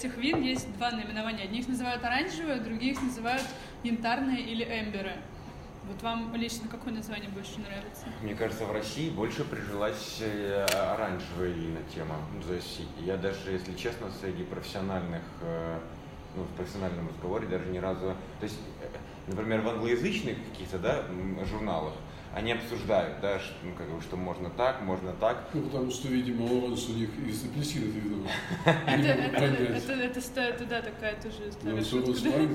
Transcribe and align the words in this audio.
этих 0.00 0.16
вин 0.16 0.42
есть 0.42 0.72
два 0.76 0.90
наименования. 0.90 1.44
Одних 1.44 1.68
называют 1.68 2.02
оранжевые, 2.02 2.60
других 2.60 3.00
называют 3.02 3.44
янтарные 3.82 4.40
или 4.40 4.64
эмберы. 4.64 5.12
Вот 5.86 6.02
вам 6.02 6.34
лично 6.34 6.68
какое 6.68 6.94
название 6.94 7.28
больше 7.30 7.58
нравится? 7.60 8.06
Мне 8.22 8.34
кажется, 8.34 8.64
в 8.64 8.72
России 8.72 9.10
больше 9.10 9.44
прижилась 9.44 10.18
э, 10.20 10.64
оранжевая 10.64 11.52
именно 11.52 11.80
тема. 11.92 12.16
То 12.46 12.54
есть 12.54 12.82
я 13.00 13.16
даже, 13.16 13.50
если 13.50 13.74
честно, 13.74 14.10
среди 14.20 14.44
профессиональных, 14.44 15.22
э, 15.42 15.78
ну, 16.36 16.44
в 16.44 16.56
профессиональном 16.56 17.08
разговоре 17.08 17.46
даже 17.48 17.66
ни 17.66 17.78
разу... 17.78 18.14
То 18.38 18.44
есть, 18.44 18.58
э, 18.82 18.86
например, 19.26 19.62
в 19.62 19.68
англоязычных 19.68 20.36
каких-то, 20.50 20.78
да, 20.78 21.04
журналах 21.50 21.94
они 22.34 22.52
обсуждают, 22.52 23.20
да, 23.20 23.38
что, 23.40 23.54
ну, 23.64 23.72
как 23.76 23.88
бы, 23.88 24.00
что 24.00 24.16
можно 24.16 24.50
так, 24.50 24.82
можно 24.82 25.12
так. 25.12 25.48
Ну, 25.52 25.62
потому 25.62 25.90
что, 25.90 26.08
видимо, 26.08 26.46
оранж 26.46 26.88
у 26.88 26.92
них 26.92 27.10
из 27.26 27.44
апельсинов 27.44 27.88
видно. 27.88 28.28
Это, 28.64 29.08
это, 29.08 29.92
это, 29.92 30.64
да, 30.66 30.82
такая 30.82 31.20
тоже 31.20 31.52
ну, 31.62 31.82
старая 32.14 32.48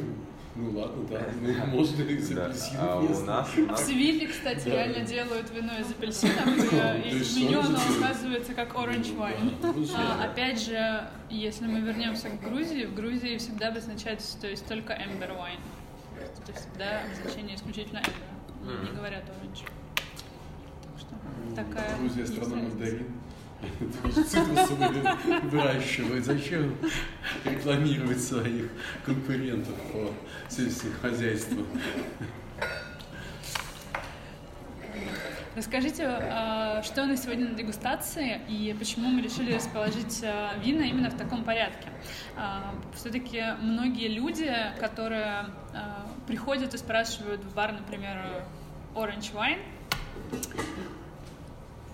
ну 0.56 0.72
ладно, 0.80 1.06
да, 1.10 1.20
ну, 1.42 1.66
можно 1.66 2.02
из 2.04 2.32
апельсинов 2.32 2.56
а 2.80 3.00
у 3.00 3.26
нас, 3.26 3.50
В 3.54 3.78
Севиле, 3.86 4.28
кстати, 4.28 4.70
реально 4.70 5.02
делают 5.02 5.52
вино 5.52 5.74
из 5.78 5.92
апельсинов, 5.92 6.48
и 6.48 7.40
меню 7.42 7.60
оно 7.60 7.78
указывается 7.98 8.54
как 8.54 8.74
orange 8.74 9.18
wine. 9.18 9.54
Ну, 9.62 9.86
а, 9.98 10.24
опять 10.24 10.62
же, 10.62 11.10
если 11.30 11.66
мы 11.66 11.82
вернемся 11.82 12.30
к 12.30 12.40
Грузии, 12.40 12.86
в 12.86 12.94
Грузии 12.94 13.38
всегда 13.38 13.68
обозначается, 13.68 14.40
то 14.40 14.48
есть 14.48 14.66
только 14.66 14.94
amber 14.94 15.38
wine. 15.38 15.60
То 16.46 16.52
есть 16.54 16.62
всегда 16.62 17.02
обозначение 17.02 17.58
исключительно 17.58 17.98
amber, 17.98 18.35
не 18.66 18.92
говорят 18.96 19.24
orange. 19.24 19.66
Так 20.84 21.00
что 21.00 21.56
такая... 21.56 21.98
Грузия 21.98 22.26
страна 22.26 22.56
мандарин. 22.56 23.08
Цитрусовые 24.14 25.16
выращивают. 25.44 26.26
Зачем 26.26 26.76
рекламировать 27.46 28.22
своих 28.22 28.70
конкурентов 29.06 29.76
по 29.92 30.12
сельскому 30.50 30.94
хозяйству? 31.02 31.66
Расскажите, 35.56 36.06
а, 36.06 36.84
что 36.84 37.04
у 37.04 37.06
нас 37.06 37.24
сегодня 37.24 37.48
на 37.48 37.56
дегустации 37.56 38.42
и 38.50 38.76
почему 38.78 39.08
мы 39.08 39.22
решили 39.22 39.54
расположить 39.54 40.22
а, 40.22 40.52
вина 40.62 40.82
именно 40.82 41.10
в 41.10 41.16
таком 41.16 41.46
порядке. 41.46 41.88
А, 42.36 42.76
Все-таки 42.94 43.42
многие 43.62 44.10
люди, 44.10 44.54
которые 44.80 45.46
приходят 46.28 46.74
и 46.74 46.78
спрашивают 46.78 47.42
в 47.42 47.54
бар, 47.54 47.72
например, 47.72 48.44
orange 48.96 49.34
wine, 49.34 49.60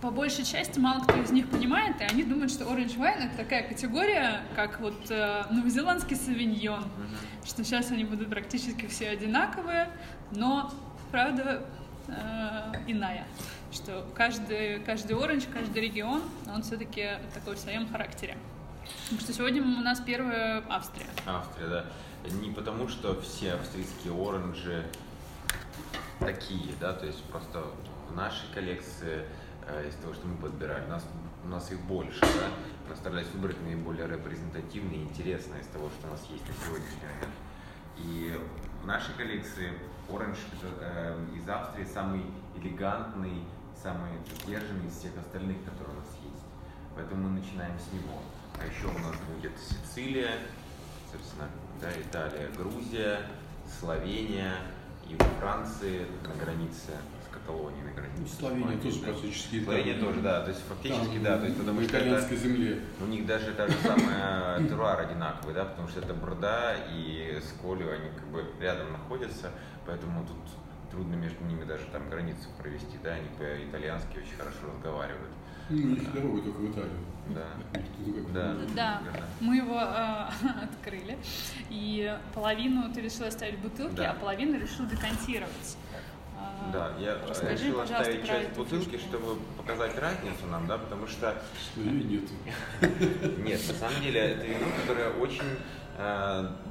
по 0.01 0.09
большей 0.09 0.43
части 0.43 0.79
мало 0.79 1.03
кто 1.03 1.15
из 1.21 1.31
них 1.31 1.47
понимает, 1.49 2.01
и 2.01 2.03
они 2.03 2.23
думают, 2.23 2.51
что 2.51 2.65
Orange 2.65 2.97
Wine 2.97 3.27
это 3.27 3.37
такая 3.37 3.67
категория, 3.67 4.41
как 4.55 4.79
вот 4.79 5.09
э, 5.09 5.43
новозеландский 5.51 6.15
савиньон, 6.15 6.83
mm-hmm. 6.83 7.47
что 7.47 7.63
сейчас 7.63 7.91
они 7.91 8.03
будут 8.03 8.29
практически 8.29 8.87
все 8.87 9.09
одинаковые, 9.09 9.89
но 10.31 10.73
правда 11.11 11.63
э, 12.07 12.13
иная, 12.87 13.25
что 13.71 14.03
каждый, 14.15 14.79
каждый 14.79 15.15
оранж, 15.15 15.43
каждый 15.53 15.83
регион, 15.83 16.23
он 16.51 16.63
все-таки 16.63 17.09
такой 17.35 17.55
в 17.55 17.59
своем 17.59 17.87
характере. 17.87 18.37
Потому 19.03 19.21
что 19.21 19.33
сегодня 19.33 19.61
у 19.61 19.81
нас 19.83 20.01
первая 20.01 20.63
Австрия. 20.67 21.05
Австрия, 21.27 21.67
да. 21.67 21.85
Не 22.41 22.49
потому, 22.49 22.87
что 22.87 23.21
все 23.21 23.53
австрийские 23.53 24.13
оранжи 24.13 24.83
такие, 26.21 26.73
да, 26.79 26.93
то 26.93 27.05
есть 27.05 27.23
просто 27.25 27.65
в 28.09 28.15
нашей 28.15 28.51
коллекции 28.53 29.25
Э, 29.67 29.87
из 29.87 29.95
того, 29.95 30.13
что 30.13 30.27
мы 30.27 30.35
подбирали. 30.37 30.85
У 30.85 30.89
нас, 30.89 31.05
у 31.43 31.47
нас 31.47 31.71
их 31.71 31.79
больше, 31.81 32.19
да? 32.21 32.49
Мы 32.89 32.95
старались 32.95 33.27
выбрать 33.33 33.61
наиболее 33.61 34.07
репрезентативные 34.07 35.03
интересные 35.03 35.61
из 35.61 35.67
того, 35.67 35.89
что 35.89 36.07
у 36.07 36.11
нас 36.11 36.25
есть 36.29 36.47
на 36.47 36.53
сегодняшний 36.53 37.01
момент. 37.03 37.35
И 37.97 38.39
в 38.81 38.85
нашей 38.87 39.13
коллекции 39.15 39.71
Orange 40.09 40.37
э, 40.79 41.25
из 41.35 41.47
Австрии 41.47 41.85
самый 41.85 42.25
элегантный, 42.55 43.43
самый 43.81 44.11
сдержанный 44.43 44.87
из 44.87 44.97
всех 44.97 45.17
остальных, 45.17 45.63
которые 45.63 45.95
у 45.95 45.99
нас 45.99 46.09
есть. 46.23 46.45
Поэтому 46.95 47.29
мы 47.29 47.39
начинаем 47.39 47.77
с 47.77 47.93
него. 47.93 48.19
А 48.59 48.65
еще 48.65 48.87
у 48.87 48.99
нас 48.99 49.15
будет 49.33 49.53
Сицилия, 49.59 50.31
собственно, 51.11 51.47
да, 51.79 51.89
Италия, 51.91 52.49
Грузия, 52.57 53.21
Словения 53.79 54.55
и 55.13 55.39
Франции 55.39 56.05
на 56.23 56.43
границе 56.43 56.93
Каталонии 57.31 57.81
на 57.81 57.91
границе. 57.91 58.19
Ну, 58.19 58.27
Словения 58.27 58.77
тоже 58.77 58.99
практически 58.99 59.63
Словения 59.63 59.99
тоже, 59.99 60.21
да, 60.21 60.41
то 60.41 60.49
есть 60.49 60.61
фактически, 60.67 61.15
там, 61.15 61.23
да, 61.23 61.37
то 61.37 61.45
есть 61.45 61.57
потому 61.57 61.81
что 61.81 61.89
итальянской 61.89 62.37
это, 62.37 62.47
земле. 62.47 62.79
У 62.99 63.05
них 63.05 63.25
даже 63.25 63.51
та 63.53 63.67
же 63.67 63.73
самая 63.81 64.63
теруар 64.67 64.99
одинаковый, 65.01 65.53
да, 65.53 65.65
потому 65.65 65.87
что 65.87 66.01
это 66.01 66.13
Брда 66.13 66.75
и 66.93 67.39
Сколио, 67.43 67.91
они 67.91 68.09
как 68.15 68.27
бы 68.27 68.45
рядом 68.59 68.91
находятся, 68.91 69.51
поэтому 69.85 70.25
тут 70.25 70.37
трудно 70.91 71.15
между 71.15 71.43
ними 71.45 71.63
даже 71.63 71.85
там 71.91 72.09
границу 72.09 72.49
провести, 72.57 72.97
да, 73.03 73.13
они 73.13 73.27
по-итальянски 73.37 74.17
очень 74.17 74.37
хорошо 74.37 74.59
разговаривают. 74.75 75.31
Ну, 75.69 75.77
у 75.77 75.87
них 75.87 76.13
дорога 76.13 76.41
только 76.41 76.57
в 76.57 76.71
Италию. 76.71 76.97
Да. 77.29 77.47
Да. 78.33 78.55
да. 78.75 79.01
Мы 79.39 79.57
его 79.57 79.79
э, 79.79 80.63
открыли, 80.63 81.17
и 81.69 82.17
половину 82.33 82.91
ты 82.93 83.01
решил 83.01 83.25
оставить 83.25 83.59
в 83.59 83.61
бутылке, 83.61 83.95
да. 83.95 84.11
а 84.11 84.13
половину 84.15 84.59
решил 84.59 84.85
декантировать. 84.85 85.77
Да, 86.73 86.93
я 86.99 87.17
Расскажи, 87.27 87.65
решил 87.65 87.81
оставить 87.81 88.25
часть 88.25 88.49
бутылки, 88.51 88.91
фишку. 88.91 89.07
чтобы 89.07 89.39
показать 89.57 89.97
разницу 89.97 90.45
нам, 90.49 90.67
да, 90.67 90.77
потому 90.77 91.07
что... 91.07 91.41
Что 91.59 91.81
ее 91.81 92.03
нет. 92.03 92.23
Нет, 93.39 93.61
на 93.67 93.73
самом 93.73 94.01
деле 94.01 94.19
это 94.19 94.45
вино, 94.45 94.67
которое 94.81 95.09
очень 95.11 95.43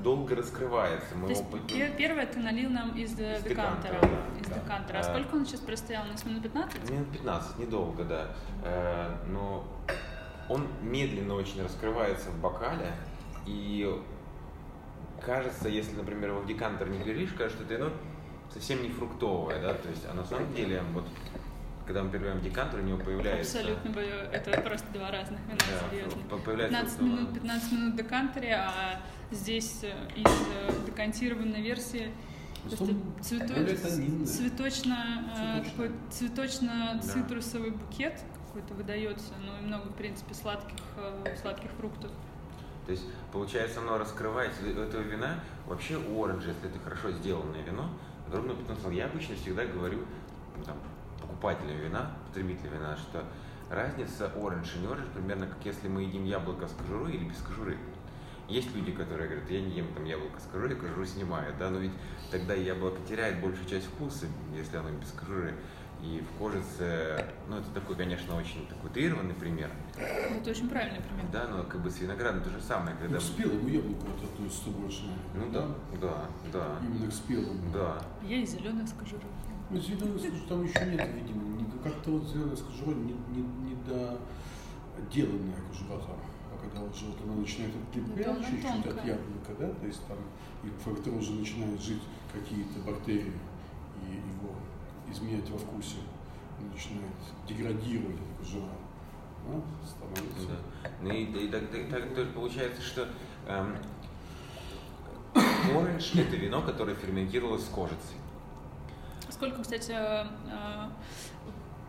долго 0.02 0.36
раскрывается. 0.36 1.14
Мы 1.14 1.28
То 1.28 1.32
есть 1.32 1.96
первое 1.96 2.26
ты 2.26 2.38
налил 2.40 2.70
нам 2.70 2.96
из, 2.96 3.12
из 3.12 3.42
декантера. 3.42 3.44
декантера 3.44 4.00
да. 4.02 4.40
Из 4.40 4.46
да. 4.46 4.54
декантера. 4.56 4.98
А 4.98 5.02
сколько 5.02 5.34
он 5.34 5.46
сейчас 5.46 5.60
простоял? 5.60 6.04
У 6.04 6.08
нас 6.08 6.24
минут 6.24 6.42
15? 6.42 6.90
Минут 6.90 7.12
15, 7.12 7.58
недолго, 7.58 8.04
да. 8.04 8.28
Э, 8.64 9.14
но 9.26 9.64
он 10.48 10.66
медленно 10.82 11.34
очень 11.34 11.62
раскрывается 11.62 12.30
в 12.30 12.40
бокале, 12.40 12.92
и 13.46 14.02
кажется, 15.20 15.68
если, 15.68 15.96
например, 15.96 16.30
его 16.30 16.40
в 16.40 16.46
декантер 16.46 16.88
не 16.88 16.98
перелишь, 16.98 17.32
кажется, 17.32 17.62
что 17.62 17.64
это 17.64 17.74
вино 17.74 17.90
совсем 18.52 18.82
не 18.82 18.88
фруктовая, 18.88 19.62
да, 19.62 19.74
то 19.74 19.88
есть, 19.88 20.04
а 20.10 20.14
на 20.14 20.24
самом 20.24 20.52
деле, 20.52 20.82
вот, 20.92 21.04
когда 21.90 22.04
мы 22.04 22.10
перебиваем 22.10 22.40
декантер, 22.40 22.78
у 22.78 22.82
него 22.82 22.98
появляется... 22.98 23.58
Абсолютно, 23.58 23.98
это 23.98 24.60
просто 24.60 24.86
два 24.92 25.10
разных 25.10 25.40
вина, 25.40 25.58
да, 25.58 25.90
серьезно. 25.90 26.38
Появляется 26.44 26.98
15 26.98 27.00
минут, 27.00 27.34
15 27.34 27.72
минут 27.72 27.96
декантере, 27.96 28.54
а 28.54 29.00
здесь 29.32 29.80
э, 29.82 29.92
из 30.14 30.24
э, 30.24 30.86
декантированной 30.86 31.60
версии 31.60 32.12
цвето... 32.68 32.94
цветочно, 34.24 35.24
э, 35.36 35.64
такой 35.68 35.90
цветочно-цитрусовый 36.10 37.72
букет 37.72 38.20
какой-то 38.46 38.74
выдается, 38.74 39.34
ну 39.44 39.58
и 39.58 39.66
много, 39.66 39.88
в 39.88 39.96
принципе, 39.96 40.32
сладких, 40.34 40.78
сладких 41.42 41.72
фруктов. 41.72 42.12
То 42.86 42.92
есть, 42.92 43.04
получается, 43.32 43.80
оно 43.80 43.98
раскрывается. 43.98 44.62
У 44.62 44.80
этого 44.80 45.02
вина, 45.02 45.40
вообще 45.66 45.96
у 45.96 46.24
оранжа, 46.24 46.50
если 46.50 46.70
это 46.70 46.78
хорошо 46.78 47.10
сделанное 47.10 47.62
вино, 47.62 47.90
огромный 48.28 48.54
потенциал. 48.54 48.92
Я 48.92 49.06
обычно 49.06 49.34
всегда 49.34 49.64
говорю 49.64 49.98
ну, 50.56 50.64
там, 50.64 50.76
покупателям 51.40 51.78
вина, 51.78 52.10
потребителям 52.26 52.74
вина, 52.74 52.96
что 52.96 53.24
разница 53.70 54.30
оранж 54.36 54.74
и 54.76 54.78
не 54.80 54.86
оранж 54.86 55.06
примерно 55.14 55.46
как 55.46 55.64
если 55.64 55.88
мы 55.88 56.02
едим 56.02 56.24
яблоко 56.24 56.68
с 56.68 56.72
кожурой 56.72 57.14
или 57.14 57.24
без 57.24 57.38
кожуры. 57.38 57.78
Есть 58.48 58.74
люди, 58.74 58.92
которые 58.92 59.28
говорят, 59.28 59.50
я 59.50 59.60
не 59.60 59.76
ем 59.76 59.86
там 59.94 60.04
яблоко 60.04 60.38
с 60.40 60.44
кожурой, 60.52 60.76
кожуру 60.76 61.06
снимают, 61.06 61.56
да, 61.58 61.70
но 61.70 61.78
ведь 61.78 61.92
тогда 62.30 62.54
яблоко 62.54 62.98
теряет 63.08 63.40
большую 63.40 63.66
часть 63.68 63.86
вкуса, 63.86 64.26
если 64.54 64.76
оно 64.76 64.90
без 64.90 65.10
кожуры. 65.12 65.54
И 66.02 66.22
в 66.22 66.38
кожице, 66.38 67.24
ну 67.48 67.56
это 67.56 67.68
такой, 67.74 67.94
конечно, 67.94 68.36
очень 68.36 68.66
такой 68.66 68.90
утрированный 68.90 69.34
пример. 69.34 69.70
Это 69.98 70.50
очень 70.50 70.68
правильный 70.68 71.00
пример. 71.00 71.26
Да, 71.30 71.46
но 71.48 71.64
как 71.64 71.82
бы 71.82 71.90
с 71.90 71.98
виноградом 72.00 72.42
то 72.42 72.50
же 72.50 72.60
самое. 72.60 72.96
Когда... 72.96 73.16
Ну, 73.16 73.20
к 73.20 73.22
спелому 73.22 73.68
яблоку 73.68 74.06
это 74.16 74.26
относится 74.26 74.70
больше. 74.70 75.02
Ну 75.34 75.50
да, 75.52 75.68
да, 76.00 76.26
да. 76.52 76.78
Именно 76.82 77.10
к 77.10 77.14
спелому. 77.14 77.72
Да. 77.72 78.02
Я 78.22 78.38
и 78.38 78.46
зеленая 78.46 78.86
с 78.86 78.92
кожурой. 78.92 79.24
Ну, 79.68 79.78
зеленая 79.78 80.18
с 80.18 80.22
кожурой 80.22 80.48
там 80.48 80.64
еще 80.64 80.86
нет, 80.86 81.08
видимо. 81.14 81.50
Как-то 81.84 82.10
вот 82.10 82.28
зеленая 82.28 82.56
с 82.56 82.62
кожурой 82.62 82.94
не, 82.94 83.12
не, 83.28 83.42
не 83.42 83.76
доделанная 83.84 85.56
кожура 85.68 85.98
там. 85.98 86.18
А 86.52 86.58
когда 86.60 86.82
уже 86.82 87.06
вот 87.06 87.18
она 87.24 87.34
начинает 87.34 87.74
отлеплять 87.76 88.46
чуть-чуть 88.46 88.86
от 88.86 89.04
яблока, 89.04 89.52
да, 89.58 89.70
то 89.70 89.86
есть 89.86 90.06
там 90.06 90.18
и 90.64 90.68
фактор 90.82 91.14
уже 91.14 91.32
начинают 91.32 91.80
жить 91.80 92.02
какие-то 92.32 92.80
бактерии 92.80 93.32
и 94.02 94.12
его 94.12 94.54
изменять 95.12 95.48
во 95.50 95.58
вкусе, 95.58 95.96
начинает 96.58 97.12
деградировать 97.46 98.16
эта 98.16 98.38
кожура. 98.38 98.72
Да, 99.46 99.88
становится. 99.88 100.48
Да. 100.48 100.90
Ну 101.02 101.10
и, 101.10 101.24
и 101.24 101.48
так, 101.48 101.68
так, 101.70 101.88
так, 101.90 102.14
так 102.14 102.34
получается, 102.34 102.82
что 102.82 103.08
эм, 103.48 103.76
оранж 105.34 106.14
это 106.14 106.36
вино, 106.36 106.62
которое 106.62 106.94
ферментировалось 106.94 107.64
с 107.64 107.68
кожицей. 107.68 108.16
Сколько, 109.28 109.62
кстати, 109.62 109.92
э, 109.92 110.24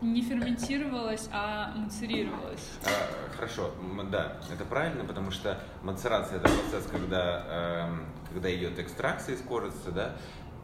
не 0.00 0.22
ферментировалось, 0.22 1.28
а 1.32 1.72
мацерировалось. 1.76 2.70
А, 2.84 3.34
хорошо, 3.36 3.72
да, 4.10 4.38
это 4.52 4.64
правильно, 4.64 5.04
потому 5.04 5.30
что 5.30 5.60
мацерация 5.82 6.38
это 6.38 6.48
процесс, 6.48 6.86
когда, 6.90 7.44
э, 7.46 8.32
когда 8.32 8.54
идет 8.54 8.78
экстракция 8.78 9.34
из 9.34 9.42
кожицы, 9.42 9.90
да, 9.92 10.16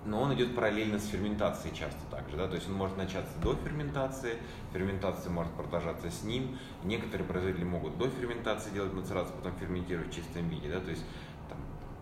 но 0.09 0.23
он 0.23 0.35
идет 0.35 0.55
параллельно 0.55 0.99
с 0.99 1.07
ферментацией 1.07 1.77
часто 1.77 2.01
также, 2.11 2.37
да, 2.37 2.49
то 2.49 2.55
есть 2.55 2.69
он 2.69 2.75
может 2.75 2.97
начаться 2.97 3.33
до 3.43 3.55
ферментации, 3.55 4.39
ферментация 4.73 5.31
может 5.31 5.53
продолжаться 5.53 6.11
с 6.11 6.23
ним, 6.23 6.59
некоторые 6.85 7.27
производители 7.29 7.65
могут 7.65 7.99
до 7.99 8.09
ферментации 8.09 8.71
делать 8.71 8.93
мацерацию, 8.93 9.37
потом 9.37 9.53
ферментировать 9.59 10.09
в 10.09 10.15
чистом 10.15 10.49
виде, 10.49 10.69
да, 10.73 10.81
то 10.81 10.91
есть 10.91 11.05
там, 11.49 11.59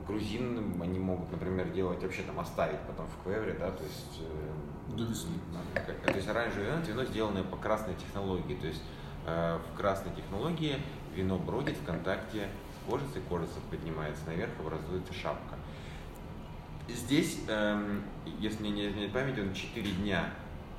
грузин 0.06 0.80
они 0.80 0.98
могут, 0.98 1.30
например, 1.32 1.68
делать 1.70 2.02
вообще 2.02 2.22
там 2.22 2.38
оставить 2.38 2.80
потом 2.80 3.06
в 3.06 3.24
квевре, 3.24 3.54
да, 3.54 3.70
то 3.70 3.82
есть 3.82 4.22
До 4.96 5.04
весны. 5.04 5.34
то 5.74 6.12
есть 6.12 6.28
оранжевое 6.28 6.66
вино, 6.66 6.78
это 6.80 6.90
вино, 6.90 7.04
сделанное 7.04 7.42
по 7.42 7.56
красной 7.56 7.94
технологии. 7.96 8.54
То 8.54 8.68
есть 8.68 8.82
э, 9.26 9.58
в 9.58 9.76
красной 9.76 10.14
технологии 10.14 10.76
вино 11.14 11.38
бродит 11.38 11.76
в 11.76 11.84
контакте 11.84 12.48
с 12.72 12.88
кожицей, 12.88 13.22
кожица 13.28 13.58
поднимается 13.70 14.24
наверх, 14.26 14.52
образуется 14.60 15.12
шапка. 15.12 15.55
Здесь, 16.88 17.38
эм, 17.48 18.02
если 18.38 18.60
мне 18.60 18.70
не 18.70 18.88
изменяет 18.88 19.12
память, 19.12 19.38
он 19.38 19.52
4 19.52 19.90
дня, 19.92 20.30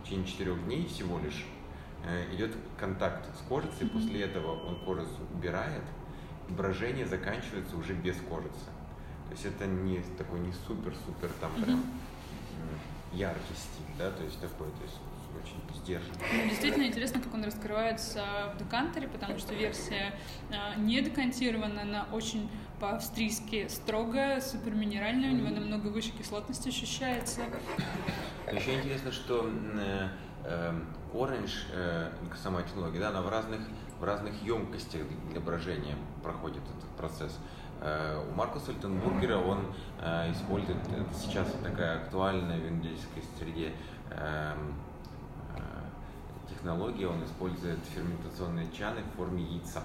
в 0.02 0.06
течение 0.06 0.26
4 0.26 0.56
дней 0.56 0.88
всего 0.88 1.20
лишь 1.20 1.46
э, 2.06 2.34
идет 2.34 2.56
контакт 2.80 3.28
с 3.38 3.42
кожицей, 3.48 3.88
после 3.90 4.22
этого 4.22 4.66
он 4.68 4.76
кожицу 4.86 5.20
убирает, 5.34 5.84
и 6.48 6.54
брожение 6.54 7.06
заканчивается 7.06 7.76
уже 7.76 7.94
без 7.94 8.16
кожицы. 8.22 8.66
То 9.28 9.32
есть 9.34 9.46
это 9.46 9.66
не 9.66 10.00
такой 10.18 10.40
не 10.40 10.54
супер-супер 10.66 11.30
там 11.42 11.52
прям 11.62 11.80
м, 11.80 11.90
яркий 13.12 13.56
стиль, 13.56 13.96
да, 13.98 14.10
то 14.12 14.24
есть 14.24 14.40
такой, 14.40 14.68
то 14.68 14.84
есть 14.84 14.96
очень 15.44 15.82
сдержанный. 15.82 16.18
Ну, 16.34 16.50
действительно 16.50 16.84
интересно, 16.86 17.22
как 17.22 17.34
он 17.34 17.44
раскрывается 17.44 18.54
в 18.56 18.58
декантере, 18.58 19.08
потому 19.08 19.38
что 19.38 19.54
версия 19.54 20.14
э, 20.50 20.80
не 20.80 21.02
декантирована, 21.02 21.82
она 21.82 22.08
очень 22.14 22.50
по-австрийски 22.80 23.68
строгая, 23.70 24.40
супер 24.42 24.74
минеральная, 24.74 25.32
у 25.32 25.34
него 25.34 25.50
намного 25.50 25.88
выше 25.88 26.12
кислотность 26.12 26.68
ощущается. 26.68 27.42
Еще 28.52 28.76
интересно, 28.76 29.12
что 29.12 29.50
э, 29.50 30.08
э, 30.44 30.74
оранж, 31.14 31.66
э, 31.74 32.12
сама 32.42 32.64
технология, 32.64 33.00
да, 33.00 33.10
она 33.10 33.22
в 33.22 33.30
разных, 33.30 33.62
в 34.00 34.04
разных 34.04 34.42
емкостях 34.44 35.02
для 35.32 35.42
брожения 35.42 35.96
проходит 36.24 36.62
этот 36.78 36.90
процесс. 36.98 37.38
Э, 37.82 38.24
у 38.30 38.36
Маркуса 38.36 38.72
Альтенбургера 38.72 39.38
он 39.38 39.60
использует, 40.32 40.78
это 40.88 41.14
сейчас 41.14 41.48
такая 41.64 41.98
актуальная 42.04 42.60
в 42.60 42.64
винодельской 42.64 43.24
среде 43.38 43.74
эм, 44.12 44.76
технология, 46.48 47.08
он 47.08 47.24
использует 47.24 47.80
ферментационные 47.94 48.68
чаны 48.72 49.02
в 49.02 49.18
форме 49.18 49.44
яйца. 49.44 49.84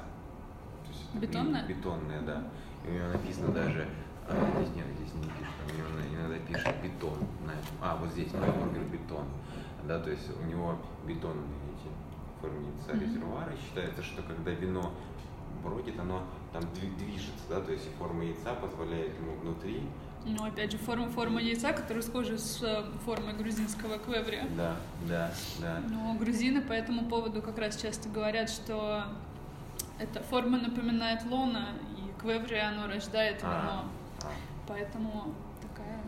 Бетонная? 1.15 1.67
Бетонные, 1.67 2.21
да. 2.21 2.43
И 2.85 2.89
у 2.91 2.93
него 2.95 3.09
написано 3.13 3.49
даже, 3.49 3.89
а, 4.29 4.35
здесь 4.57 4.75
нет, 4.77 4.87
здесь 4.99 5.15
не 5.15 5.23
пишет, 5.23 5.55
у 5.69 5.77
него 5.77 5.89
иногда 6.15 6.39
пишет 6.47 6.75
бетон. 6.83 7.19
на 7.47 7.53
этом. 7.53 7.75
А, 7.81 7.97
вот 7.97 8.11
здесь, 8.11 8.31
бургер 8.33 8.83
бетон. 8.85 9.25
Да, 9.87 9.99
то 9.99 10.11
есть 10.11 10.29
у 10.41 10.45
него 10.47 10.79
бетонные 11.07 11.45
эти 11.75 11.89
в 12.37 12.41
форме 12.41 12.67
яйца 12.69 13.05
резервуары. 13.05 13.53
Считается, 13.57 14.03
что 14.03 14.23
когда 14.23 14.51
вино 14.53 14.93
бродит, 15.63 15.99
оно 15.99 16.23
там 16.53 16.63
дви- 16.75 16.97
движется, 16.99 17.45
да, 17.49 17.61
то 17.61 17.73
есть 17.73 17.89
форма 17.99 18.25
яйца 18.25 18.55
позволяет 18.55 19.17
ему 19.19 19.33
внутри, 19.43 19.83
Но 20.25 20.45
опять 20.45 20.71
же 20.73 20.79
форма, 20.79 21.09
форма 21.11 21.41
яйца, 21.41 21.73
которая 21.73 22.03
схожа 22.03 22.39
с 22.39 22.63
э, 22.63 22.85
формой 23.05 23.35
грузинского 23.35 23.99
квеврия. 23.99 24.47
да, 24.57 24.77
да, 25.09 25.33
да. 25.61 25.81
Но 25.89 26.15
грузины 26.15 26.63
по 26.63 26.73
этому 26.73 27.07
поводу 27.09 27.43
как 27.43 27.59
раз 27.59 27.77
часто 27.77 28.09
говорят, 28.09 28.51
что 28.51 29.05
эта 29.99 30.21
форма 30.23 30.59
напоминает 30.59 31.25
лона, 31.27 31.71
квеври 32.23 32.57
оно 32.59 32.87
рождает 32.87 33.41
А, 33.43 33.47
вино. 33.47 33.85
а. 34.23 34.31
Поэтому 34.69 35.35
такая 35.61 36.01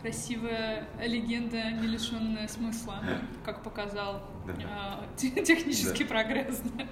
красивая 0.00 0.86
легенда, 1.00 1.70
не 1.72 1.86
лишенная 1.88 2.46
смысла, 2.48 3.00
как 3.44 3.62
показал 3.62 4.22
Да. 4.46 5.00
э, 5.02 5.16
те- 5.16 5.42
технический 5.44 6.04
прогресс. 6.04 6.60
да. 6.76 6.86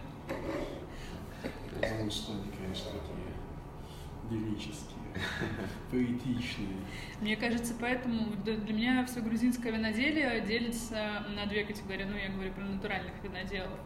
Потому 1.80 2.10
что 2.10 2.32
они, 2.32 2.50
конечно, 2.56 2.90
такие 2.90 4.40
лирические, 4.40 4.98
поэтичные. 5.90 6.76
Мне 7.20 7.36
кажется, 7.36 7.74
поэтому 7.80 8.26
для 8.44 8.72
меня 8.72 9.04
все 9.06 9.20
грузинское 9.20 9.72
виноделие 9.72 10.40
делится 10.42 11.24
на 11.34 11.46
две 11.46 11.64
категории. 11.64 12.04
Ну, 12.04 12.16
я 12.16 12.28
говорю 12.30 12.52
про 12.52 12.62
натуральных 12.64 13.12
виноделов. 13.22 13.78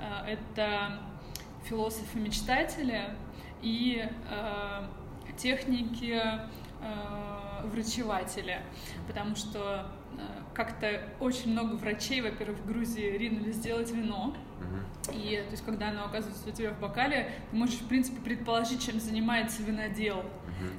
Э, 0.00 0.26
Это 0.26 1.00
философы-мечтатели 1.68 3.02
и 3.64 4.06
э, 4.30 4.82
техники 5.38 6.22
э, 6.22 7.66
врачеватели. 7.66 8.60
Потому 9.08 9.34
что 9.34 9.86
э, 10.12 10.20
как-то 10.52 11.00
очень 11.18 11.52
много 11.52 11.74
врачей, 11.74 12.20
во-первых, 12.20 12.58
в 12.58 12.66
Грузии 12.66 13.16
ринулись 13.16 13.58
делать 13.58 13.90
вино. 13.90 14.36
И 15.12 15.42
то 15.44 15.50
есть, 15.50 15.64
когда 15.64 15.88
оно 15.90 16.04
оказывается 16.06 16.48
у 16.48 16.52
тебя 16.52 16.70
в 16.70 16.80
бокале, 16.80 17.30
ты 17.50 17.56
можешь, 17.56 17.76
в 17.76 17.88
принципе, 17.88 18.20
предположить, 18.20 18.84
чем 18.84 19.00
занимается 19.00 19.62
винодел. 19.62 20.24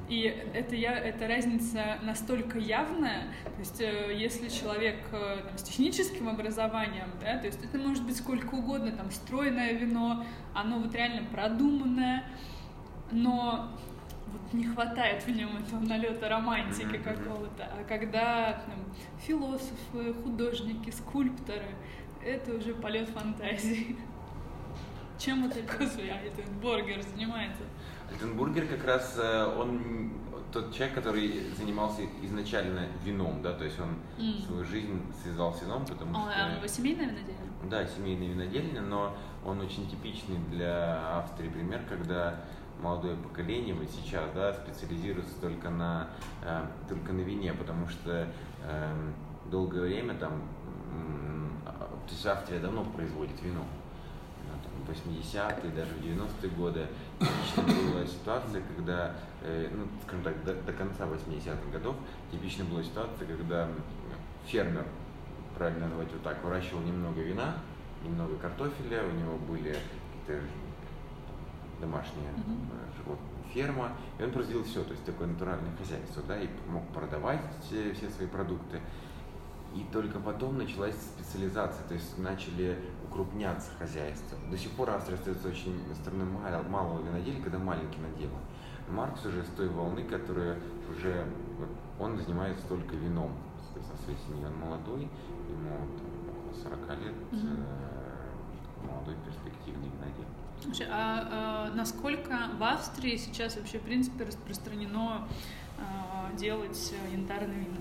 И 0.07 0.23
это, 0.53 0.75
я, 0.75 0.97
эта 0.97 1.27
разница 1.27 1.97
настолько 2.01 2.57
явная, 2.57 3.23
то 3.43 3.59
есть 3.59 3.81
э, 3.81 4.15
если 4.15 4.47
человек 4.49 4.95
э, 5.11 5.41
там, 5.47 5.57
с 5.57 5.63
техническим 5.63 6.29
образованием, 6.29 7.09
да, 7.21 7.37
то 7.37 7.45
есть 7.45 7.63
это 7.63 7.77
может 7.77 8.03
быть 8.05 8.17
сколько 8.17 8.55
угодно, 8.55 8.91
там, 8.93 9.11
стройное 9.11 9.73
вино, 9.73 10.25
оно 10.53 10.79
вот 10.79 10.95
реально 10.95 11.27
продуманное, 11.29 12.23
но 13.11 13.69
вот 14.27 14.53
не 14.53 14.65
хватает 14.65 15.23
в 15.23 15.29
нем 15.29 15.49
этого 15.57 15.79
налета 15.81 16.29
романтики 16.29 16.97
какого-то. 16.97 17.63
А 17.79 17.83
когда 17.87 18.53
там, 18.53 18.79
философы, 19.19 20.13
художники, 20.23 20.89
скульпторы, 20.89 21.75
это 22.23 22.53
уже 22.55 22.73
полет 22.73 23.07
фантазии. 23.09 23.95
Чем 25.17 25.43
вот 25.43 25.55
этот 25.55 25.81
этот 25.81 26.51
бургер 26.61 27.01
занимается? 27.01 27.63
Альтенбургер 28.11 28.67
как 28.67 28.83
раз 28.85 29.15
э, 29.17 29.55
он 29.57 30.11
тот 30.51 30.73
человек, 30.73 30.95
который 30.95 31.49
занимался 31.57 32.03
изначально 32.21 32.87
вином, 33.03 33.41
да, 33.41 33.53
то 33.53 33.63
есть 33.65 33.79
он 33.79 33.95
М. 34.17 34.39
свою 34.41 34.63
жизнь 34.63 35.01
связал 35.21 35.53
с 35.53 35.61
вином, 35.61 35.85
потому 35.85 36.15
А, 36.17 36.31
а 36.33 36.47
у 36.47 36.55
него 36.57 36.67
что 36.67 36.75
семейное 36.77 37.07
виноделие? 37.07 37.35
да, 37.69 37.85
семейный 37.87 38.27
винодельня, 38.27 38.81
но 38.81 39.15
он 39.45 39.59
очень 39.59 39.89
типичный 39.89 40.37
для 40.51 41.17
Австрии 41.19 41.49
пример, 41.49 41.81
когда 41.89 42.41
молодое 42.79 43.15
поколение 43.15 43.73
вот 43.73 43.89
сейчас, 43.89 44.29
да, 44.33 44.53
специализируется 44.53 45.39
только 45.41 45.69
на 45.69 46.09
э, 46.43 46.65
только 46.87 47.13
на 47.13 47.21
вине, 47.21 47.53
потому 47.53 47.87
что 47.87 48.27
эм, 48.63 49.13
долгое 49.49 49.81
время 49.81 50.15
там, 50.15 50.41
а, 51.65 51.71
то 52.05 52.11
есть 52.11 52.25
Австрия 52.25 52.59
давно 52.59 52.83
производит 52.83 53.41
вино. 53.41 53.63
Ну, 54.43 54.53
там, 54.63 54.95
в 54.95 54.97
80-е, 54.97 55.71
даже 55.71 55.91
в 55.93 56.03
90-е 56.03 56.49
годы 56.51 56.87
типично 57.19 57.63
была 57.63 58.05
ситуация, 58.05 58.61
когда, 58.75 59.15
э, 59.41 59.69
ну, 59.71 59.87
скажем 60.03 60.23
так, 60.23 60.43
до, 60.43 60.53
до 60.53 60.73
конца 60.73 61.05
80-х 61.05 61.71
годов 61.71 61.95
типично 62.31 62.65
была 62.65 62.83
ситуация, 62.83 63.27
когда 63.27 63.67
фермер, 64.45 64.85
правильно 65.57 65.87
назвать 65.87 66.11
вот 66.11 66.23
так, 66.23 66.43
выращивал 66.43 66.81
немного 66.81 67.21
вина, 67.21 67.55
немного 68.03 68.35
картофеля, 68.37 69.03
у 69.03 69.11
него 69.11 69.37
были 69.37 69.75
какие-то 70.25 70.43
э, 72.71 72.97
животные, 72.97 73.29
ферма, 73.53 73.91
и 74.19 74.23
он 74.23 74.31
производил 74.31 74.63
все, 74.63 74.83
то 74.83 74.91
есть 74.91 75.05
такое 75.05 75.27
натуральное 75.27 75.75
хозяйство, 75.77 76.21
да, 76.27 76.41
и 76.41 76.49
мог 76.67 76.87
продавать 76.89 77.41
все, 77.63 77.93
все 77.93 78.09
свои 78.09 78.27
продукты. 78.27 78.79
И 79.73 79.85
только 79.91 80.19
потом 80.19 80.57
началась 80.57 80.95
специализация, 80.95 81.85
то 81.87 81.93
есть 81.93 82.17
начали 82.17 82.79
укрупняться 83.09 83.71
хозяйства. 83.77 84.37
До 84.49 84.57
сих 84.57 84.71
пор 84.71 84.89
Австрия 84.91 85.15
остается 85.15 85.49
очень 85.49 85.77
страной 86.01 86.25
мал- 86.25 86.63
малого 86.63 87.01
виноделия, 87.05 87.41
когда 87.41 87.59
маленький 87.59 87.99
надела. 87.99 88.39
Маркс 88.89 89.25
уже 89.25 89.43
с 89.43 89.47
той 89.57 89.67
волны, 89.67 90.03
которая 90.03 90.57
уже, 90.89 91.25
вот, 91.59 91.69
он 91.99 92.17
занимается 92.17 92.65
только 92.67 92.95
вином. 92.95 93.31
Соответственно, 93.63 93.99
своей 94.03 94.19
семье 94.19 94.47
он 94.47 94.55
молодой, 94.59 95.01
ему 95.49 95.77
там, 95.97 96.07
около 96.29 96.53
40 96.85 96.89
лет, 97.03 97.13
э, 97.33 98.85
молодой 98.87 99.15
перспективный 99.25 99.89
винодел. 99.89 100.25
Слушай, 100.65 100.87
а, 100.89 101.69
а 101.71 101.75
насколько 101.75 102.49
в 102.57 102.63
Австрии 102.63 103.15
сейчас 103.17 103.55
вообще, 103.55 103.77
в 103.79 103.83
принципе, 103.83 104.25
распространено 104.25 105.27
а, 105.77 106.33
делать 106.35 106.93
э, 106.93 107.15
янтарные 107.15 107.59
вина? 107.59 107.77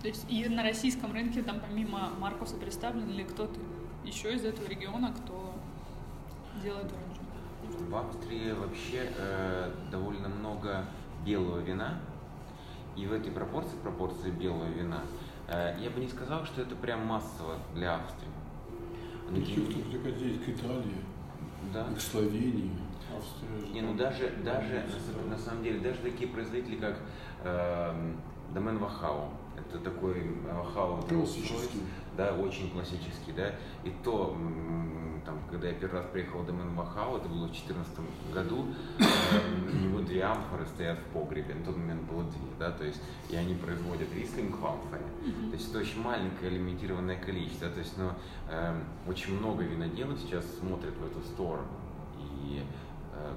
То 0.00 0.08
есть 0.08 0.24
и 0.30 0.48
на 0.48 0.62
российском 0.62 1.12
рынке, 1.12 1.42
там 1.42 1.60
помимо 1.60 2.10
Маркуса 2.18 2.56
представлен 2.56 3.10
ли 3.10 3.24
кто-то 3.24 3.58
еще 4.04 4.34
из 4.34 4.44
этого 4.44 4.68
региона, 4.68 5.12
кто 5.12 5.54
делает 6.62 6.86
оранжевый? 6.86 7.90
В 7.90 7.96
Австрии 7.96 8.52
вообще 8.52 9.12
э, 9.18 9.72
довольно 9.90 10.28
много 10.28 10.84
белого 11.26 11.58
вина, 11.58 11.98
и 12.96 13.04
в 13.06 13.12
этой 13.12 13.32
пропорции, 13.32 13.76
пропорции 13.82 14.30
белого 14.30 14.66
вина, 14.66 15.02
Э, 15.48 15.74
я 15.80 15.88
бы 15.90 16.00
не 16.00 16.08
сказал, 16.08 16.44
что 16.44 16.60
это 16.62 16.76
прям 16.76 17.06
массово 17.06 17.56
для 17.74 17.96
Австрии. 17.96 18.28
Но 19.30 19.38
здесь 20.38 20.56
к 20.56 20.58
Италии, 20.58 20.96
да? 21.72 21.86
к 21.94 22.00
Словении, 22.00 22.70
Австрия. 23.16 23.72
Не, 23.72 23.82
ну 23.82 23.94
даже, 23.94 24.30
даже 24.44 24.84
на, 25.24 25.36
на 25.36 25.38
самом 25.38 25.62
деле, 25.62 25.80
даже 25.80 25.98
такие 25.98 26.28
производители, 26.30 26.76
как 26.76 26.98
э, 27.44 28.12
Домен 28.52 28.78
Вахау, 28.78 29.30
это 29.56 29.78
такой 29.78 30.36
Вахау 30.52 31.02
классический. 31.02 31.82
Да, 32.16 32.34
очень 32.34 32.70
классический, 32.70 33.32
да. 33.36 33.54
И 33.84 33.92
то, 34.02 34.36
там, 35.28 35.38
когда 35.50 35.68
я 35.68 35.74
первый 35.74 36.00
раз 36.00 36.06
приехал 36.10 36.38
в 36.38 36.46
Домен 36.46 36.74
Вахау, 36.74 37.18
это 37.18 37.28
было 37.28 37.44
в 37.44 37.50
2014 37.50 37.98
году, 38.32 38.66
э, 38.98 39.04
у 39.70 39.76
него 39.76 40.00
две 40.00 40.22
амфоры 40.22 40.64
стоят 40.64 40.98
в 40.98 41.02
погребе, 41.12 41.54
на 41.54 41.64
тот 41.66 41.76
момент 41.76 42.02
было 42.10 42.24
две, 42.24 42.48
да, 42.58 42.70
то 42.70 42.84
есть, 42.84 43.00
и 43.28 43.36
они 43.36 43.54
производят 43.54 44.08
рислинг 44.14 44.58
в 44.58 44.66
амфоре. 44.66 45.04
То 45.50 45.56
есть 45.56 45.68
это 45.68 45.80
очень 45.80 46.00
маленькое 46.00 46.52
лимитированное 46.52 47.18
количество, 47.18 47.68
то 47.68 47.78
есть, 47.78 47.98
ну, 47.98 48.10
э, 48.48 48.74
очень 49.06 49.38
много 49.38 49.64
виноделов 49.64 50.18
сейчас 50.18 50.46
смотрят 50.60 50.96
в 50.96 51.04
эту 51.04 51.20
сторону 51.20 51.68
и 52.18 52.62
э, 53.12 53.34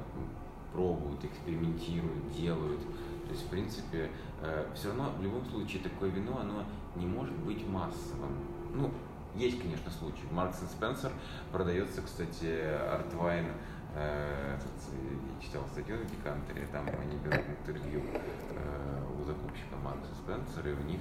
пробуют, 0.72 1.26
экспериментируют, 1.26 2.32
делают. 2.34 2.80
То 3.26 3.32
есть, 3.32 3.46
в 3.46 3.50
принципе, 3.50 4.10
э, 4.42 4.66
все 4.76 4.88
равно 4.88 5.12
в 5.20 5.22
любом 5.22 5.46
случае 5.46 5.84
такое 5.84 6.10
вино, 6.10 6.40
оно 6.40 6.64
не 6.96 7.06
может 7.06 7.36
быть 7.40 7.68
массовым. 7.68 8.32
Ну, 8.74 8.92
есть, 9.36 9.62
конечно, 9.62 9.92
случаи. 9.92 10.28
Маркс 10.32 10.62
и 10.62 10.66
Спенсер 10.66 11.12
продается, 11.52 12.02
кстати, 12.02 12.46
Артвайн, 12.92 13.48
э, 13.96 14.58
я 14.58 15.42
читал 15.42 15.64
статью 15.72 15.98
на 15.98 16.06
Декантере, 16.06 16.68
там 16.72 16.88
они 16.88 17.18
берут 17.18 17.46
интервью 17.48 18.04
э, 18.14 19.04
у 19.20 19.24
закупщика 19.24 19.76
Маркса 19.84 20.12
Спенсера, 20.16 20.70
и 20.70 20.74
у 20.74 20.84
них 20.84 21.00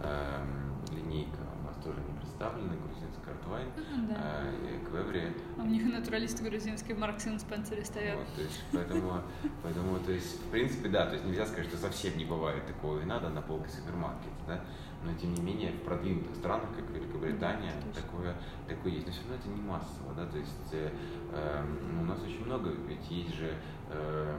э, 0.00 0.44
линейка 0.92 1.38
у 1.60 1.66
нас 1.66 1.76
тоже 1.82 1.98
не 2.00 2.18
представлена, 2.18 2.74
грузинская 2.74 3.34
Артвайн, 3.34 3.68
да. 4.08 4.44
э, 4.44 4.78
Квеври. 4.88 5.32
А 5.58 5.62
у 5.62 5.66
них 5.66 5.84
натуралисты 5.84 6.44
грузинские 6.44 6.96
в 6.96 7.00
Марксе 7.00 7.34
и 7.34 7.38
Спенсере 7.38 7.84
стоят. 7.84 8.18
Вот, 8.18 8.34
то 8.34 8.42
есть, 8.42 8.62
поэтому, 8.72 9.20
поэтому, 9.62 9.98
то 9.98 10.12
есть, 10.12 10.40
в 10.40 10.50
принципе, 10.50 10.88
да, 10.88 11.06
то 11.06 11.12
есть 11.14 11.24
нельзя 11.24 11.46
сказать, 11.46 11.66
что 11.66 11.78
совсем 11.78 12.16
не 12.16 12.24
бывает 12.24 12.66
такого 12.66 12.98
вина, 12.98 13.20
да, 13.20 13.28
на 13.30 13.42
полке 13.42 13.70
супермаркета, 13.70 14.30
да, 14.46 14.60
но 15.04 15.12
тем 15.14 15.34
не 15.34 15.42
менее 15.42 15.72
в 15.72 15.82
продвинутых 15.82 16.34
странах, 16.36 16.68
как 16.76 16.88
Великобритания, 16.90 17.72
mm-hmm. 17.72 17.94
такое, 17.94 18.34
такое 18.68 18.92
есть. 18.92 19.06
Но 19.06 19.12
все 19.12 19.22
равно 19.22 19.36
это 19.36 19.48
не 19.48 19.60
массово, 19.60 20.14
да, 20.16 20.26
то 20.26 20.38
есть 20.38 20.72
э, 20.72 20.90
э, 21.32 21.64
у 22.00 22.04
нас 22.04 22.20
очень 22.22 22.44
много, 22.44 22.70
ведь 22.70 23.10
есть 23.10 23.34
же 23.34 23.54
э, 23.90 24.38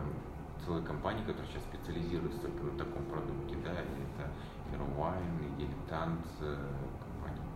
целые 0.65 0.84
компании, 0.86 1.24
которые 1.24 1.48
сейчас 1.48 1.63
специализируются 1.63 2.39
только 2.39 2.63
на 2.63 2.77
таком 2.77 3.03
продукте, 3.05 3.55
да, 3.63 3.72
и 3.72 4.03
это 4.03 4.32
Airwine, 4.72 5.46
и 5.46 5.62
Дилетант, 5.62 6.25
э, 6.41 6.55
компании, 7.00 7.48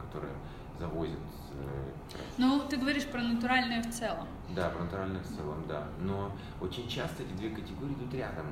которые 0.00 0.34
завозят. 0.78 1.18
Э, 1.52 1.92
ну, 2.38 2.60
ты 2.68 2.76
говоришь 2.76 3.06
про 3.06 3.22
натуральное 3.22 3.82
в 3.82 3.90
целом. 3.90 4.26
Да, 4.54 4.68
про 4.70 4.84
натуральное 4.84 5.22
в 5.22 5.26
целом, 5.26 5.64
да. 5.68 5.88
Но 6.00 6.32
очень 6.60 6.88
часто 6.88 7.22
эти 7.22 7.32
две 7.32 7.50
категории 7.50 7.94
идут 7.94 8.12
рядом. 8.14 8.46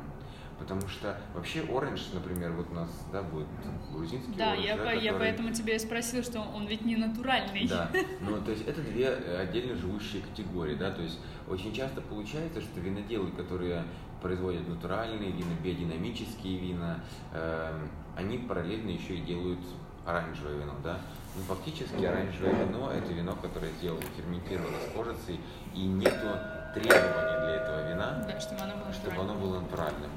Потому 0.58 0.86
что 0.88 1.18
вообще 1.34 1.62
оранж, 1.62 2.10
например, 2.12 2.52
вот 2.52 2.70
у 2.70 2.74
нас 2.74 2.88
да, 3.12 3.22
будет 3.22 3.46
грузинский 3.92 4.34
да, 4.36 4.52
оранж. 4.52 4.64
Я, 4.64 4.76
да, 4.76 4.84
который... 4.84 5.04
я 5.04 5.12
поэтому 5.14 5.52
тебя 5.52 5.74
и 5.74 5.78
спросила, 5.78 6.22
что 6.22 6.40
он 6.40 6.66
ведь 6.66 6.84
не 6.84 6.96
натуральный. 6.96 7.66
Да, 7.66 7.90
ну 8.20 8.40
то 8.40 8.52
есть 8.52 8.66
это 8.66 8.80
две 8.80 9.08
отдельно 9.08 9.74
живущие 9.74 10.22
категории, 10.22 10.74
да, 10.76 10.90
то 10.90 11.02
есть 11.02 11.18
очень 11.48 11.74
часто 11.74 12.00
получается, 12.00 12.60
что 12.60 12.80
виноделы, 12.80 13.30
которые 13.32 13.84
производят 14.20 14.68
натуральные 14.68 15.32
вина, 15.32 15.52
биодинамические 15.62 16.58
вина, 16.58 17.00
э, 17.32 17.86
они 18.16 18.38
параллельно 18.38 18.90
еще 18.90 19.16
и 19.16 19.22
делают 19.22 19.58
оранжевое 20.06 20.58
вино, 20.58 20.74
да. 20.82 20.98
Ну, 21.34 21.42
фактически 21.42 22.04
оранжевое 22.04 22.54
вино– 22.54 22.90
это 22.94 23.12
вино, 23.12 23.36
которое 23.40 23.70
сделано 23.72 24.02
ферментировано 24.16 24.78
с 24.78 24.92
кожицей, 24.94 25.40
и 25.74 25.80
нету 25.86 26.28
требований 26.74 27.40
для 27.40 27.54
этого 27.56 27.88
вина, 27.88 28.24
да, 28.26 28.40
чтобы 28.40 28.62
оно 28.62 28.76
было 28.76 28.92
чтобы 28.92 29.22
оно 29.22 29.34
было 29.34 29.60
натуральным. 29.60 30.10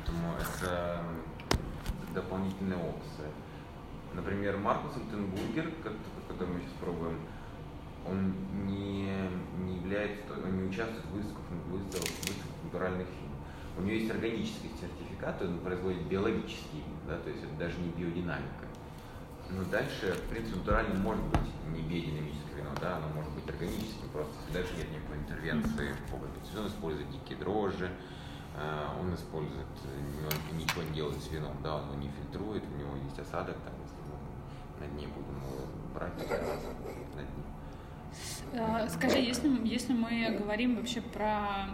Поэтому 0.00 0.34
это 0.38 1.02
дополнительная 2.14 2.78
опция. 2.78 3.28
Например, 4.14 4.56
Маркус 4.56 4.96
Альтенбургер, 4.96 5.72
который 6.28 6.54
мы 6.54 6.60
сейчас 6.60 6.72
пробуем, 6.80 7.18
он 8.06 8.34
не, 8.66 9.12
не 9.58 9.76
является, 9.76 10.32
он 10.32 10.56
не 10.56 10.68
участвует 10.68 11.04
в 11.04 11.70
выставках, 11.70 12.10
натуральных 12.64 13.06
вин. 13.06 13.30
У 13.76 13.82
него 13.82 13.92
есть 13.92 14.10
органический 14.10 14.70
сертификат, 14.80 15.42
он 15.42 15.58
производит 15.58 16.02
биологические 16.06 16.82
вина, 16.82 17.00
да, 17.06 17.18
то 17.18 17.30
есть 17.30 17.44
это 17.44 17.54
даже 17.56 17.78
не 17.78 17.90
биодинамика. 17.90 18.66
Но 19.50 19.64
дальше, 19.64 20.14
в 20.14 20.30
принципе, 20.30 20.58
натуральным 20.58 21.00
может 21.00 21.24
быть 21.24 21.50
не 21.68 21.82
биодинамическое 21.82 22.56
вино, 22.56 22.70
да, 22.80 22.96
оно 22.96 23.08
может 23.14 23.32
быть 23.32 23.48
органическим, 23.48 24.08
просто 24.12 24.34
дальше 24.52 24.72
нет 24.76 24.90
никакой 24.90 25.18
интервенции 25.18 25.92
в 25.92 26.10
погребе. 26.10 26.34
То 26.34 26.46
есть 26.46 26.58
он 26.58 26.66
использует 26.68 27.10
дикие 27.10 27.38
дрожжи, 27.38 27.90
он 29.00 29.14
использует, 29.14 29.66
он 30.52 30.58
ничего 30.58 30.82
не 30.82 30.90
делает 30.90 31.22
с 31.22 31.28
вином, 31.28 31.56
да, 31.62 31.76
он 31.76 31.84
его 31.84 31.94
не 31.94 32.10
фильтрует, 32.10 32.62
у 32.64 32.78
него 32.78 32.96
есть 32.96 33.18
осадок, 33.18 33.56
там, 33.64 33.72
если 33.82 33.96
мы 34.04 34.16
на 34.80 34.92
дне 34.92 35.08
будем 35.08 35.36
его 35.36 35.66
брать, 35.94 36.16
на 36.18 37.22
дне. 37.22 37.44
Э, 38.52 38.88
скажи, 38.88 39.18
если, 39.18 39.48
если 39.66 39.92
мы 39.92 40.36
говорим 40.38 40.76
вообще 40.76 41.00
про 41.00 41.68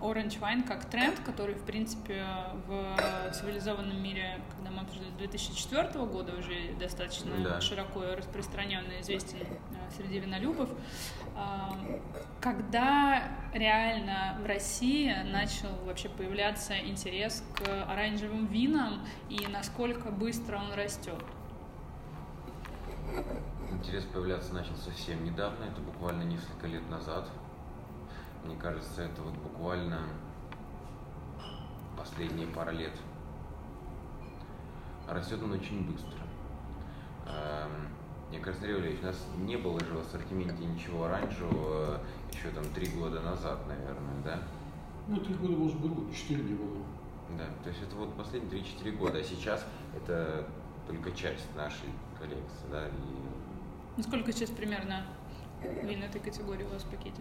orange 0.00 0.40
wine 0.40 0.66
как 0.66 0.84
тренд, 0.86 1.18
который, 1.20 1.54
в 1.54 1.62
принципе, 1.64 2.24
в 2.66 3.32
цивилизованном 3.32 4.02
мире, 4.02 4.40
когда 4.56 4.70
мы 4.70 4.82
обсуждали 4.82 5.10
2004 5.18 6.04
года, 6.06 6.34
уже 6.38 6.74
достаточно 6.78 7.32
да. 7.42 7.60
широко 7.60 8.02
распространенный, 8.16 9.00
известен 9.00 9.38
э, 9.38 9.96
среди 9.96 10.18
винолюбов, 10.18 10.68
э, 10.70 12.00
когда 12.40 13.22
реально 13.52 14.38
в 14.42 14.46
России 14.46 15.14
начал 15.24 15.70
вообще 15.84 16.08
появляться 16.08 16.78
интерес 16.78 17.42
к 17.54 17.90
оранжевым 17.90 18.46
винам 18.46 19.06
и 19.30 19.46
насколько 19.46 20.10
быстро 20.10 20.58
он 20.58 20.72
растет? 20.74 21.22
Интерес 23.72 24.04
появляться 24.04 24.54
начал 24.54 24.76
совсем 24.76 25.24
недавно, 25.24 25.64
это 25.64 25.80
буквально 25.80 26.22
несколько 26.22 26.66
лет 26.66 26.88
назад. 26.90 27.28
Мне 28.44 28.56
кажется, 28.56 29.02
это 29.02 29.22
вот 29.22 29.34
буквально 29.34 30.00
последние 31.96 32.46
пара 32.48 32.70
лет. 32.70 32.92
Растет 35.08 35.42
он 35.42 35.52
очень 35.52 35.90
быстро. 35.90 36.18
Эм, 37.26 37.88
мне 38.30 38.38
кажется, 38.40 38.66
Андрей 38.66 38.98
у 39.00 39.04
нас 39.04 39.26
не 39.38 39.56
было 39.56 39.78
же 39.80 39.94
в 39.94 40.00
ассортименте 40.00 40.64
ничего 40.64 41.04
оранжевого 41.04 42.00
еще 42.32 42.48
там 42.50 42.64
три 42.74 42.88
года 42.88 43.20
назад, 43.20 43.66
наверное, 43.66 44.22
да? 44.24 44.42
Ну, 45.06 45.18
три 45.18 45.34
года, 45.34 45.52
может, 45.52 45.78
было, 45.78 46.12
четыре 46.12 46.42
не 46.42 46.54
было. 46.54 46.78
Да, 47.38 47.44
то 47.62 47.70
есть 47.70 47.82
это 47.82 47.96
вот 47.96 48.14
последние 48.14 48.62
3-4 48.62 48.92
года, 48.96 49.18
а 49.18 49.22
сейчас 49.22 49.64
это 49.96 50.46
только 50.86 51.12
часть 51.12 51.54
нашей 51.56 51.88
коллекции, 52.18 52.66
да, 52.70 52.88
и 52.88 53.31
ну, 53.96 54.02
сколько 54.02 54.32
сейчас 54.32 54.50
примерно 54.50 55.04
вин 55.82 56.02
этой 56.02 56.20
категории 56.20 56.64
у 56.64 56.68
вас 56.68 56.82
в 56.82 56.90
пакете? 56.90 57.20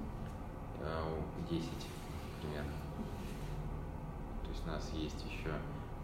10 0.79 0.81
а, 0.81 2.41
примерно. 2.41 2.71
То 4.43 4.49
есть 4.49 4.65
у 4.65 4.67
нас 4.67 4.91
есть 4.93 5.25
еще 5.25 5.53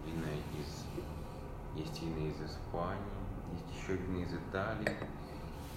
вина 0.05 0.27
из 0.59 0.85
есть 1.75 2.01
вина 2.01 2.29
из 2.29 2.41
Испании, 2.41 3.01
есть 3.53 3.81
еще 3.81 3.97
вина 3.97 4.23
из 4.23 4.33
Италии. 4.33 4.97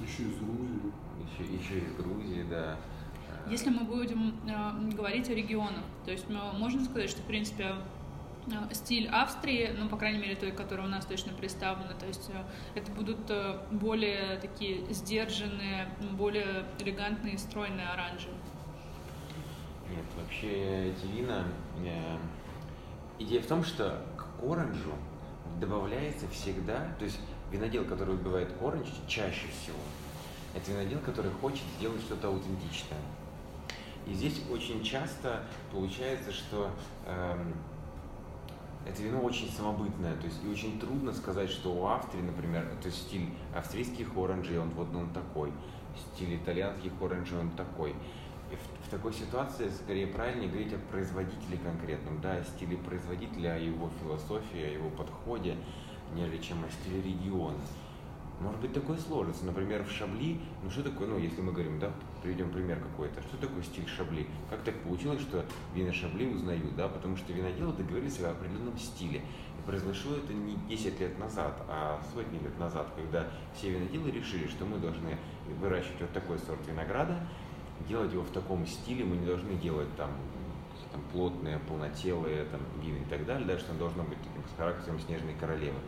Еще 0.00 0.22
из 0.22 0.38
Грузии. 0.38 0.92
Еще, 1.20 1.54
еще 1.54 1.78
из 1.78 1.94
Грузии, 1.94 2.46
да. 2.48 2.76
Если 3.46 3.70
мы 3.70 3.84
будем 3.84 4.34
э, 4.48 4.94
говорить 4.94 5.28
о 5.28 5.34
регионах, 5.34 5.84
то 6.04 6.10
есть 6.10 6.28
мы, 6.28 6.52
можно 6.52 6.82
сказать, 6.84 7.10
что 7.10 7.20
в 7.20 7.26
принципе 7.26 7.74
стиль 8.72 9.08
Австрии, 9.08 9.74
ну, 9.76 9.88
по 9.88 9.96
крайней 9.96 10.18
мере, 10.18 10.36
той, 10.36 10.52
которая 10.52 10.86
у 10.86 10.90
нас 10.90 11.06
точно 11.06 11.32
представлена. 11.32 11.94
То 11.98 12.06
есть 12.06 12.30
э, 12.32 12.78
это 12.78 12.90
будут 12.92 13.30
э, 13.30 13.58
более 13.70 14.38
такие 14.38 14.84
сдержанные, 14.92 15.88
более 16.12 16.66
элегантные, 16.78 17.38
стройные 17.38 17.88
оранжи. 17.88 18.28
Нет, 19.88 20.04
вообще 20.16 20.90
эти 20.90 21.06
вина... 21.06 21.44
Идея 23.18 23.42
в 23.42 23.46
том, 23.46 23.62
что 23.62 24.02
к 24.16 24.42
оранжу 24.42 24.94
добавляется 25.60 26.26
всегда, 26.28 26.88
то 26.98 27.04
есть 27.04 27.20
винодел, 27.52 27.84
который 27.84 28.14
убивает 28.14 28.50
оранж, 28.62 28.88
чаще 29.06 29.46
всего, 29.48 29.76
это 30.54 30.70
винодел, 30.70 31.00
который 31.00 31.30
хочет 31.30 31.64
сделать 31.78 32.00
что-то 32.00 32.28
аутентичное. 32.28 32.98
И 34.06 34.14
здесь 34.14 34.40
очень 34.50 34.82
часто 34.82 35.44
получается, 35.70 36.32
что 36.32 36.70
эм, 37.06 37.54
это 38.86 39.02
вино 39.02 39.20
очень 39.20 39.50
самобытное, 39.50 40.16
то 40.16 40.26
есть 40.26 40.38
и 40.44 40.48
очень 40.48 40.80
трудно 40.80 41.12
сказать, 41.12 41.50
что 41.50 41.72
у 41.74 41.86
Австрии, 41.86 42.22
например, 42.22 42.66
то 42.80 42.86
есть 42.86 43.02
стиль 43.02 43.28
австрийских 43.54 44.16
оранжей, 44.16 44.58
он 44.58 44.70
вот 44.70 44.94
он 44.94 45.10
такой, 45.10 45.52
стиль 46.14 46.36
итальянских 46.36 46.92
оранжей, 47.00 47.38
он 47.38 47.50
такой. 47.50 47.90
И 48.50 48.56
в, 48.56 48.86
в 48.86 48.90
такой 48.90 49.12
ситуации 49.12 49.68
скорее 49.68 50.08
правильнее 50.08 50.48
говорить 50.48 50.72
о 50.72 50.78
производителе 50.90 51.58
конкретном, 51.58 52.20
да, 52.20 52.32
о 52.32 52.44
стиле 52.44 52.76
производителя, 52.78 53.54
о 53.54 53.58
его 53.58 53.90
философии, 54.00 54.62
о 54.62 54.72
его 54.72 54.90
подходе. 54.90 55.56
нежели 56.14 56.38
чем 56.38 56.64
о 56.64 56.70
стиле 56.70 57.02
региона. 57.02 57.60
Может 58.40 58.60
быть, 58.60 58.72
такое 58.72 58.96
сложится. 58.96 59.44
Например, 59.44 59.84
в 59.84 59.92
Шабли, 59.92 60.40
ну 60.62 60.70
что 60.70 60.82
такое, 60.82 61.06
ну 61.06 61.18
если 61.18 61.42
мы 61.42 61.52
говорим, 61.52 61.78
да, 61.78 61.92
приведем 62.22 62.50
пример 62.50 62.80
какой-то, 62.80 63.20
что 63.20 63.36
такое 63.36 63.62
стиль 63.62 63.86
Шабли? 63.86 64.26
Как 64.48 64.62
так 64.62 64.74
получилось, 64.80 65.20
что 65.20 65.44
вина 65.74 65.92
Шабли 65.92 66.26
узнают, 66.26 66.74
да, 66.74 66.88
потому 66.88 67.18
что 67.18 67.34
виноделы 67.34 67.74
договорились 67.74 68.18
о 68.20 68.30
определенном 68.30 68.78
стиле. 68.78 69.20
И 69.58 69.66
произошло 69.66 70.16
это 70.16 70.32
не 70.32 70.56
10 70.70 71.00
лет 71.00 71.18
назад, 71.18 71.62
а 71.68 72.00
сотни 72.14 72.38
лет 72.38 72.58
назад, 72.58 72.88
когда 72.96 73.28
все 73.54 73.70
виноделы 73.70 74.10
решили, 74.10 74.46
что 74.46 74.64
мы 74.64 74.78
должны 74.78 75.18
выращивать 75.60 76.00
вот 76.00 76.12
такой 76.12 76.38
сорт 76.38 76.66
винограда, 76.66 77.20
делать 77.86 78.10
его 78.10 78.22
в 78.22 78.30
таком 78.30 78.66
стиле, 78.66 79.04
мы 79.04 79.16
не 79.16 79.26
должны 79.26 79.54
делать 79.56 79.94
там 79.96 80.10
там, 80.92 81.02
плотные, 81.12 81.58
полнотелые 81.58 82.44
там, 82.46 82.60
вины 82.82 83.02
и 83.02 83.08
так 83.08 83.24
далее, 83.24 83.46
да, 83.46 83.58
что 83.58 83.70
оно 83.70 83.80
должно 83.80 84.02
быть 84.02 84.18
таким 84.18 84.42
с 84.42 84.56
характером 84.56 84.98
снежной 84.98 85.34
королевы. 85.34 85.78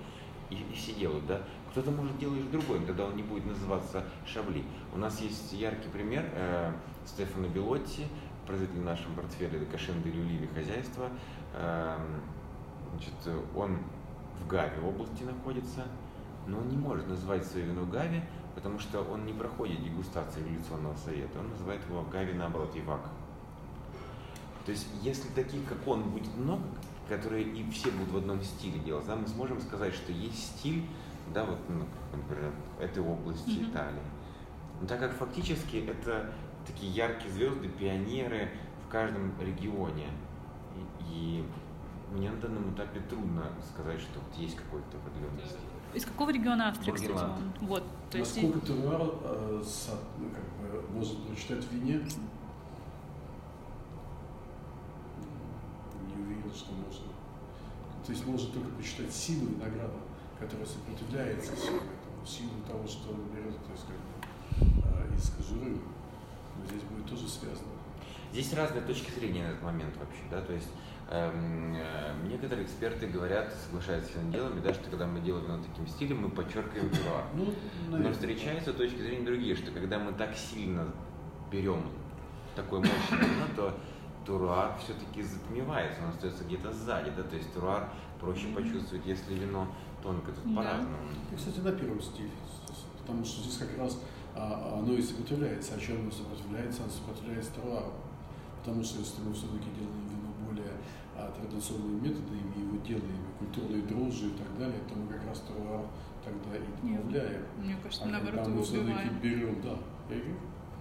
И, 0.53 0.63
и 0.71 0.75
все 0.75 0.93
делают, 0.93 1.27
да. 1.27 1.41
Кто-то 1.71 1.91
может 1.91 2.19
делать 2.19 2.51
другой, 2.51 2.81
тогда 2.85 3.07
он 3.07 3.17
не 3.17 3.23
будет 3.23 3.47
называться 3.47 4.05
Шабли. 4.27 4.65
У 4.95 4.99
нас 4.99 5.21
есть 5.21 5.53
яркий 5.53 5.89
пример 5.89 6.29
э, 6.35 6.73
Стефана 7.07 7.47
Белотти, 7.47 8.07
производитель 8.47 8.81
в 8.81 8.85
нашем 8.85 9.15
портфеле 9.15 9.65
Кашен 9.67 10.03
де 10.03 10.11
Люливи 10.11 10.49
хозяйства. 10.55 11.09
Э, 11.55 11.97
значит, 12.91 13.15
он 13.57 13.79
в 14.43 14.47
Гаве 14.47 14.81
области 14.83 15.23
находится, 15.23 15.85
но 16.47 16.59
он 16.59 16.69
не 16.69 16.77
может 16.77 17.09
называть 17.09 17.45
свое 17.47 17.67
вино 17.67 17.87
Гави, 17.87 18.23
потому 18.55 18.79
что 18.79 19.01
он 19.03 19.25
не 19.25 19.33
проходит 19.33 19.83
дегустации 19.83 20.41
революционного 20.41 20.97
совета. 20.97 21.39
Он 21.39 21.49
называет 21.49 21.81
его 21.89 22.03
Гави, 22.03 22.35
наоборот, 22.35 22.73
Ивак. 22.75 23.09
То 24.67 24.73
есть, 24.73 24.87
если 25.01 25.29
таких, 25.31 25.65
как 25.69 25.87
он, 25.89 26.03
будет 26.11 26.37
много, 26.37 26.63
которые 27.17 27.45
и 27.45 27.71
все 27.71 27.91
будут 27.91 28.11
в 28.11 28.17
одном 28.17 28.43
стиле 28.43 28.79
делать, 28.81 29.07
да, 29.07 29.17
мы 29.17 29.27
сможем 29.29 29.61
сказать, 29.61 29.95
что 29.95 30.13
есть 30.13 30.59
стиль, 30.59 30.83
да, 31.35 31.45
вот, 31.45 31.59
ну, 31.69 31.85
например, 32.13 32.53
этой 32.81 33.03
области 33.03 33.51
mm-hmm. 33.51 33.71
Италии. 33.71 34.03
Но 34.81 34.87
так 34.87 34.99
как 34.99 35.13
фактически 35.13 35.77
это 35.77 36.33
такие 36.67 36.93
яркие 36.93 37.31
звезды, 37.33 37.69
пионеры 37.69 38.51
в 38.87 38.91
каждом 38.91 39.33
регионе. 39.41 40.09
И, 41.11 41.45
и 41.45 41.45
мне 42.15 42.31
на 42.31 42.41
данном 42.41 42.75
этапе 42.75 43.01
трудно 43.01 43.45
сказать, 43.73 44.01
что 44.01 44.19
вот 44.19 44.39
есть 44.39 44.57
какой-то 44.57 44.97
определенный 44.97 45.45
стиль. 45.45 45.59
Из 45.95 46.07
какого 46.07 46.31
региона 46.31 46.71
Австрии, 46.71 46.93
кстати, 46.93 47.13
он? 47.13 47.53
Вот, 47.61 47.85
то 48.11 48.19
есть... 48.19 48.43
Насколько 48.43 48.67
Туруар 48.67 49.03
э, 49.03 49.63
ну, 50.19 50.31
как 50.31 50.83
бы, 50.83 50.89
может 50.95 51.27
прочитать 51.27 51.63
в 51.65 51.73
вине, 51.73 52.01
уверен, 56.53 56.55
что 56.55 56.73
можно. 56.73 57.13
То 58.05 58.13
есть 58.13 58.27
можно 58.27 58.49
только 58.53 58.69
посчитать 58.71 59.13
силу 59.13 59.47
винограда 59.47 59.99
которая 60.39 60.67
сопротивляется 60.67 61.55
всему 61.55 61.77
этому, 61.77 62.27
силу 62.27 62.51
того, 62.67 62.87
что 62.87 63.11
он 63.11 63.21
берет, 63.31 63.57
то 63.65 63.71
есть, 63.71 63.85
как 63.87 63.97
бы, 63.97 65.15
из 65.15 65.31
кожуры. 65.31 65.79
Но 66.57 66.67
здесь 66.67 66.83
будет 66.83 67.07
тоже 67.09 67.29
связано. 67.29 67.69
Здесь 68.33 68.53
разные 68.55 68.83
точки 68.83 69.11
зрения 69.13 69.45
на 69.45 69.51
этот 69.51 69.63
момент 69.63 69.95
вообще, 69.97 70.23
да, 70.31 70.41
то 70.41 70.53
есть 70.53 70.69
эм, 71.11 71.77
э, 71.77 72.15
некоторые 72.27 72.65
эксперты 72.65 73.07
говорят, 73.07 73.53
соглашаются 73.53 74.11
с 74.11 74.17
виноделами, 74.17 74.61
да, 74.61 74.75
что 74.75 74.91
когда 74.91 75.07
мы 75.07 75.21
делаем 75.21 75.45
вино 75.45 75.63
таким 75.63 75.87
стилем, 75.87 76.23
мы 76.23 76.31
подчеркиваем 76.31 76.91
теруар. 76.91 77.25
Ну, 77.35 77.55
Но 77.99 78.11
встречаются 78.11 78.73
точки 78.73 78.99
зрения 78.99 79.25
другие, 79.25 79.55
что 79.55 79.71
когда 79.71 79.99
мы 79.99 80.13
так 80.13 80.35
сильно 80.35 80.93
берем 81.53 81.85
такое 82.57 82.81
мощное 82.81 83.19
вино, 83.19 83.47
то 83.55 83.79
туруар 84.25 84.79
все-таки 84.79 85.23
затмевается, 85.23 86.03
он 86.03 86.11
остается 86.11 86.45
где-то 86.45 86.73
сзади, 86.73 87.13
да, 87.17 87.23
то 87.23 87.37
есть 87.37 87.53
туруар 87.53 87.89
проще 88.21 88.49
почувствовать, 88.49 89.05
если 89.07 89.35
вино 89.35 89.67
тонко, 90.03 90.33
тут 90.33 90.55
да. 90.55 90.63
по-разному. 90.63 90.97
И, 91.33 91.37
кстати, 91.37 91.61
на 91.61 91.73
первом 91.73 92.01
стиле, 92.01 92.31
потому 92.99 93.25
что 93.25 93.43
здесь 93.43 93.59
как 93.59 93.79
раз 93.79 93.99
а, 94.35 94.79
оно 94.79 94.95
и 94.95 95.03
сопротивляется. 95.03 95.75
О 95.75 95.79
чем 95.79 96.01
оно 96.01 96.11
сопротивляется? 96.11 96.83
Оно 96.83 96.93
сопротивляется 96.93 97.53
товару. 97.55 97.93
Потому 98.61 98.83
что 98.83 99.01
если 99.01 99.23
мы 99.23 99.35
все-таки 99.35 99.69
делаем 99.77 100.09
вино 100.09 100.31
более 100.47 100.73
а, 101.17 101.31
традиционными 101.33 102.01
методами, 102.01 102.53
и 102.57 102.61
его 102.61 102.77
делаем, 102.79 103.27
культурные 103.39 103.83
дрожжи 103.83 104.29
и 104.29 104.39
так 104.39 104.59
далее, 104.59 104.81
то 104.89 104.95
мы 104.95 105.09
как 105.09 105.27
раз 105.27 105.41
товар 105.41 105.85
тогда 106.25 106.57
и 106.57 106.97
добавляем. 106.97 107.43
Мне 107.59 107.77
кажется, 107.83 108.05
а 108.05 108.09
наоборот, 108.09 108.41
когда 108.41 108.51
мы 108.51 108.63
все-таки 108.63 109.09
берем, 109.21 109.61
да, 109.63 109.77
я 110.09 110.23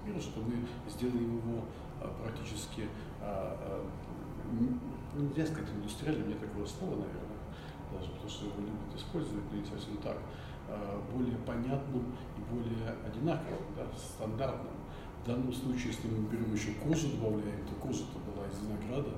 говорю, 0.05 0.21
что 0.21 0.41
мы 0.41 0.53
сделаем 0.89 1.37
его 1.37 1.59
а, 1.59 1.65
практически, 2.07 2.87
а, 3.21 3.57
а, 3.59 3.85
нельзя 5.15 5.45
сказать 5.45 5.69
индустриальным, 5.71 6.29
нет 6.29 6.39
такого 6.39 6.65
слова, 6.65 6.91
наверное, 6.91 7.41
даже 7.91 8.11
потому 8.11 8.29
что 8.29 8.45
его 8.45 8.61
любят 8.61 8.95
использовать, 8.95 9.43
но 9.51 9.57
не 9.57 9.65
совсем 9.65 9.97
так, 9.97 10.17
а, 10.67 11.01
более 11.13 11.37
понятным 11.37 12.15
и 12.37 12.41
более 12.49 12.95
одинаковым, 13.05 13.65
да, 13.75 13.85
стандартным. 13.97 14.73
В 15.23 15.27
данном 15.27 15.53
случае, 15.53 15.93
если 15.93 16.07
мы 16.07 16.27
берем 16.29 16.53
еще 16.53 16.71
кожу, 16.73 17.09
добавляем, 17.09 17.61
то 17.67 17.75
кожа-то 17.75 18.17
была 18.25 18.47
из 18.47 18.57
винограда, 18.57 19.11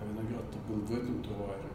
а 0.00 0.06
виноград-то 0.06 0.58
был 0.66 0.80
в 0.80 0.92
этом 0.92 1.22
туруаре. 1.22 1.68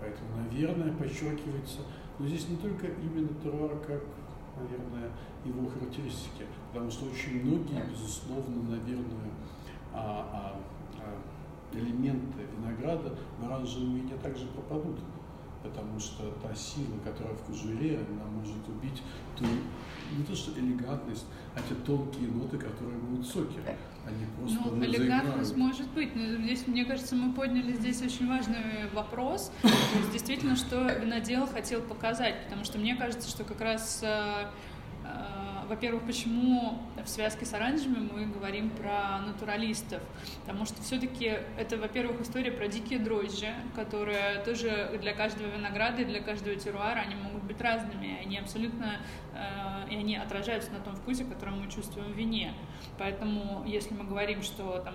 Поэтому, 0.00 0.36
наверное, 0.36 0.92
подчеркивается, 0.92 1.80
но 2.18 2.26
здесь 2.26 2.48
не 2.48 2.56
только 2.56 2.86
именно 2.86 3.28
туруар, 3.42 3.78
как, 3.86 4.02
наверное, 4.56 5.10
его 5.44 5.68
характеристики, 5.68 6.46
потому 6.72 6.90
что 6.90 7.06
очень 7.06 7.44
многие, 7.44 7.84
безусловно, 7.90 8.62
наверное, 8.70 9.30
а, 9.92 10.28
а, 10.32 10.60
а, 11.00 11.76
элементы 11.76 12.40
винограда 12.56 13.16
в 13.38 13.44
оранжевом 13.44 13.96
вине 13.96 14.16
также 14.22 14.46
пропадут, 14.46 14.98
потому 15.62 15.98
что 15.98 16.30
та 16.42 16.54
сила, 16.54 16.98
которая 17.04 17.34
в 17.34 17.42
кожуре, 17.42 17.98
она 17.98 18.24
может 18.30 18.68
убить 18.68 19.02
ту, 19.36 19.44
не 20.16 20.24
то 20.24 20.34
что 20.34 20.58
элегантность, 20.58 21.26
а 21.54 21.60
те 21.60 21.74
тонкие 21.74 22.28
ноты, 22.28 22.58
которые 22.58 22.98
будут 22.98 23.26
соки. 23.26 23.58
Они 24.06 24.26
просто 24.38 24.60
ну, 24.70 24.84
элегантность 24.84 25.33
может 25.52 25.88
быть, 25.90 26.14
но 26.14 26.36
здесь, 26.42 26.66
мне 26.66 26.84
кажется, 26.84 27.14
мы 27.14 27.32
подняли 27.32 27.72
здесь 27.72 28.02
очень 28.02 28.28
важный 28.28 28.88
вопрос. 28.92 29.52
То 29.62 29.68
есть, 29.68 30.12
действительно, 30.12 30.56
что 30.56 30.84
винодел 30.92 31.46
хотел 31.46 31.82
показать, 31.82 32.44
потому 32.44 32.64
что 32.64 32.78
мне 32.78 32.96
кажется, 32.96 33.28
что 33.28 33.44
как 33.44 33.60
раз 33.60 34.00
э, 34.02 34.46
во-первых, 35.68 36.04
почему 36.04 36.78
в 37.02 37.08
связке 37.08 37.46
с 37.46 37.54
оранжевыми 37.54 38.10
мы 38.12 38.26
говорим 38.26 38.70
про 38.70 39.20
натуралистов? 39.20 40.02
Потому 40.44 40.66
что 40.66 40.80
все-таки 40.82 41.38
это, 41.58 41.76
во-первых, 41.76 42.20
история 42.20 42.52
про 42.52 42.68
дикие 42.68 42.98
дрожжи, 42.98 43.54
которые 43.74 44.40
тоже 44.44 44.98
для 45.00 45.14
каждого 45.14 45.48
винограда 45.48 46.02
и 46.02 46.04
для 46.04 46.20
каждого 46.20 46.56
теруара 46.56 47.00
они 47.00 47.14
могут 47.14 47.44
быть 47.44 47.60
разными, 47.60 48.18
они 48.22 48.38
абсолютно 48.38 48.98
э, 49.34 49.92
и 49.92 49.96
они 49.96 50.16
отражаются 50.16 50.70
на 50.70 50.80
том 50.80 50.96
вкусе, 50.96 51.24
который 51.24 51.54
мы 51.54 51.70
чувствуем 51.70 52.12
в 52.12 52.16
вине. 52.16 52.54
Поэтому, 52.98 53.64
если 53.66 53.94
мы 53.94 54.04
говорим, 54.04 54.42
что 54.42 54.78
там 54.84 54.94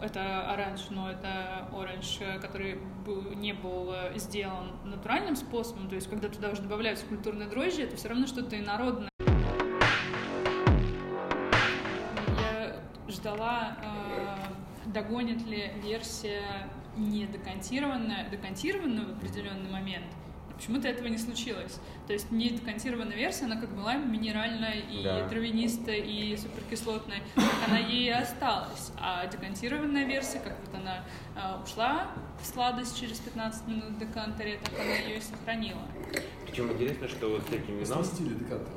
это 0.00 0.50
оранж, 0.52 0.88
но 0.90 1.10
это 1.10 1.68
оранж, 1.72 2.20
который 2.40 2.78
не 3.34 3.52
был 3.52 3.92
э, 3.92 4.18
сделан 4.18 4.72
натуральным 4.84 5.36
способом, 5.36 5.88
то 5.88 5.94
есть 5.94 6.08
когда 6.08 6.28
туда 6.28 6.50
уже 6.50 6.62
добавляются 6.62 7.06
культурные 7.06 7.48
дрожжи, 7.48 7.82
это 7.82 7.96
все 7.96 8.08
равно 8.08 8.26
что-то 8.26 8.58
инородное. 8.58 9.08
ждала, 13.08 13.76
э, 13.82 14.90
догонит 14.92 15.44
ли 15.46 15.72
версия 15.82 16.42
не 16.96 17.26
декантированная, 17.26 18.28
декантированную 18.30 19.14
в 19.14 19.18
определенный 19.18 19.70
момент. 19.70 20.06
Почему-то 20.56 20.88
этого 20.88 21.08
не 21.08 21.18
случилось. 21.18 21.78
То 22.06 22.12
есть 22.12 22.30
не 22.30 22.50
декантированная 22.50 23.16
версия, 23.16 23.44
она 23.44 23.60
как 23.60 23.70
была 23.70 23.96
минеральная 23.96 24.80
и 24.80 25.02
да. 25.02 25.28
травянистая 25.28 25.96
и 25.96 26.36
суперкислотная, 26.36 27.18
так 27.34 27.44
она 27.68 27.78
ей 27.78 28.06
и 28.06 28.10
осталась. 28.10 28.92
А 28.98 29.26
декантированная 29.26 30.06
версия, 30.06 30.40
как 30.40 30.56
вот 30.64 30.74
она 30.74 31.04
э, 31.36 31.62
ушла 31.62 32.08
в 32.40 32.46
сладость 32.46 32.98
через 32.98 33.18
15 33.18 33.68
минут 33.68 33.84
в 33.90 33.98
декантере, 33.98 34.58
так 34.62 34.72
она 34.80 34.94
ее 34.96 35.18
и 35.18 35.20
сохранила. 35.20 35.82
Причем 36.46 36.72
интересно, 36.72 37.08
что 37.08 37.28
вот 37.28 37.42
с 37.42 37.52
этим 37.52 37.78
вином... 37.78 38.04
Сместили 38.04 38.34
декантер. 38.34 38.72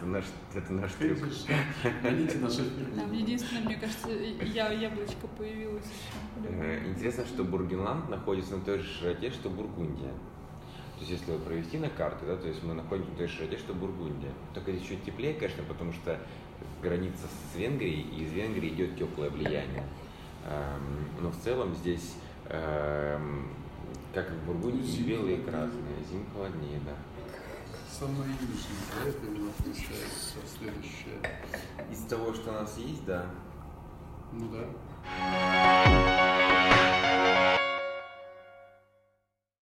Это 0.00 0.06
наш, 0.06 0.24
это 0.54 0.72
наш 0.72 0.92
трюк. 0.92 1.18
Гоните 2.02 2.38
наши 2.38 2.64
Там 2.96 3.12
единственное, 3.12 3.64
мне 3.64 3.76
кажется, 3.76 4.08
я, 4.10 4.72
яблочко 4.72 5.26
появилось 5.36 5.84
еще. 5.84 6.48
Э, 6.48 6.88
интересно, 6.88 7.26
что 7.26 7.44
Бургенланд 7.44 8.08
находится 8.08 8.56
на 8.56 8.64
той 8.64 8.78
же 8.78 8.88
широте, 8.88 9.30
что 9.30 9.50
Бургундия. 9.50 10.12
То 10.94 11.06
есть, 11.06 11.10
если 11.10 11.36
провести 11.38 11.78
на 11.78 11.88
карты, 11.90 12.26
да, 12.26 12.36
то 12.36 12.48
есть 12.48 12.62
мы 12.62 12.74
находимся 12.74 13.10
на 13.10 13.16
той 13.18 13.26
же 13.26 13.36
широте, 13.36 13.58
что 13.58 13.74
Бургундия. 13.74 14.32
Только 14.54 14.72
здесь 14.72 14.88
чуть 14.88 15.04
теплее, 15.04 15.34
конечно, 15.34 15.62
потому 15.64 15.92
что 15.92 16.18
граница 16.82 17.26
с 17.26 17.56
Венгрией, 17.56 18.00
и 18.00 18.24
из 18.24 18.32
Венгрии 18.32 18.70
идет 18.70 18.96
теплое 18.98 19.30
влияние. 19.30 19.84
Эм, 20.46 21.08
но 21.20 21.30
в 21.30 21.36
целом 21.36 21.74
здесь, 21.74 22.16
эм, 22.48 23.48
как 24.14 24.30
в 24.30 24.46
Бургундии, 24.46 25.02
белые 25.02 25.38
и 25.38 25.42
красные, 25.42 26.04
зим 26.10 26.24
холоднее, 26.32 26.80
да 26.86 26.94
самое 28.00 28.30
южное, 28.30 29.08
это 29.08 29.26
именно 29.26 29.52
получается 29.62 30.38
следующее. 30.58 31.20
Из 31.92 31.98
того, 32.08 32.32
что 32.32 32.48
у 32.50 32.54
нас 32.54 32.78
есть, 32.78 33.04
да. 33.04 33.26
Ну 34.32 34.48
да. 34.48 36.19